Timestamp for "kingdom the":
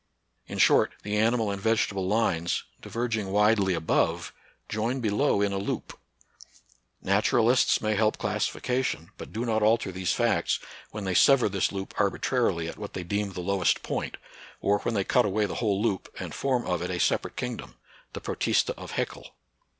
17.35-18.21